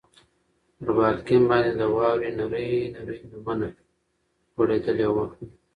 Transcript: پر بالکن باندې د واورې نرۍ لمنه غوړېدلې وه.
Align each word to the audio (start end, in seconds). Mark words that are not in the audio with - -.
پر 0.79 0.89
بالکن 0.97 1.41
باندې 1.49 1.71
د 1.79 1.81
واورې 1.95 2.29
نرۍ 2.37 2.71
لمنه 3.31 3.69
غوړېدلې 4.55 5.07
وه. 5.15 5.25